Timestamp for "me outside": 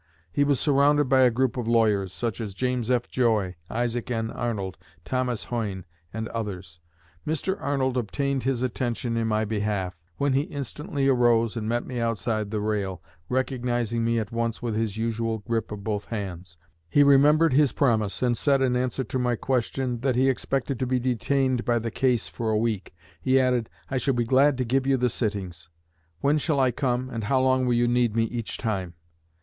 11.85-12.49